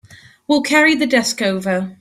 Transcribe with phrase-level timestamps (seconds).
[0.47, 1.89] We'll carry the desk over.